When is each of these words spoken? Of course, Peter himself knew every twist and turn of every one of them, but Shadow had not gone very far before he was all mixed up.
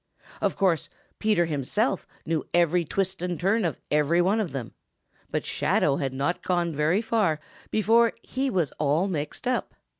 Of 0.41 0.55
course, 0.55 0.89
Peter 1.19 1.45
himself 1.45 2.07
knew 2.25 2.43
every 2.55 2.83
twist 2.85 3.21
and 3.21 3.39
turn 3.39 3.63
of 3.63 3.77
every 3.91 4.19
one 4.19 4.39
of 4.39 4.51
them, 4.51 4.73
but 5.29 5.45
Shadow 5.45 5.97
had 5.97 6.11
not 6.11 6.41
gone 6.41 6.73
very 6.73 7.03
far 7.03 7.39
before 7.69 8.13
he 8.23 8.49
was 8.49 8.71
all 8.79 9.07
mixed 9.07 9.45
up. 9.45 9.75